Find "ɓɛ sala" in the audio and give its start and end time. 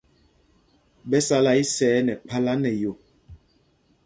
1.09-1.51